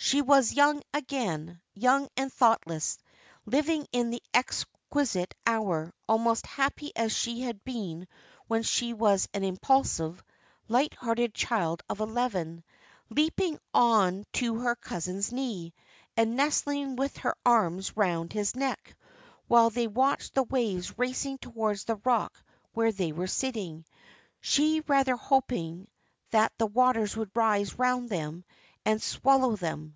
She 0.00 0.22
was 0.22 0.52
young 0.52 0.80
again; 0.94 1.60
young 1.74 2.08
and 2.16 2.32
thoughtless, 2.32 2.98
living 3.46 3.84
in 3.90 4.10
the 4.10 4.22
exquisite 4.32 5.34
hour, 5.44 5.92
almost 6.08 6.44
as 6.44 6.50
happy 6.50 6.92
as 6.94 7.10
she 7.10 7.40
had 7.40 7.64
been 7.64 8.06
when 8.46 8.62
she 8.62 8.94
was 8.94 9.28
an 9.34 9.42
impulsive, 9.42 10.22
light 10.68 10.94
hearted 10.94 11.34
child 11.34 11.82
of 11.88 11.98
eleven, 11.98 12.62
leaping 13.10 13.58
on 13.74 14.24
to 14.34 14.60
her 14.60 14.76
cousin's 14.76 15.32
knee, 15.32 15.74
and 16.16 16.36
nestling 16.36 16.94
with 16.94 17.16
her 17.16 17.34
arms 17.44 17.96
round 17.96 18.32
his 18.32 18.54
neck, 18.54 18.94
while 19.48 19.68
they 19.70 19.88
watched 19.88 20.32
the 20.32 20.44
waves 20.44 20.96
racing 20.96 21.38
towards 21.38 21.82
the 21.86 21.96
rock 22.04 22.40
where 22.72 22.92
they 22.92 23.10
were 23.10 23.26
sitting, 23.26 23.84
she 24.40 24.80
rather 24.82 25.16
hoping 25.16 25.88
that 26.30 26.52
the 26.56 26.66
waters 26.66 27.16
would 27.16 27.32
rise 27.34 27.80
round 27.80 28.08
them 28.08 28.44
and 28.84 29.02
swallow 29.02 29.54
them. 29.56 29.94